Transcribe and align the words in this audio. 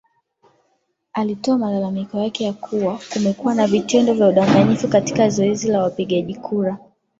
alitoa 1.13 1.57
malalamiko 1.57 2.17
yake 2.17 2.53
kuwa 2.53 2.99
kumekuwa 3.13 3.55
na 3.55 3.67
vitendo 3.67 4.13
vya 4.13 4.27
udanganyifu 4.27 4.87
katika 4.87 5.29
zoezi 5.29 5.67
la 5.67 5.83
wapigaji 5.83 6.35
kura 6.35 6.77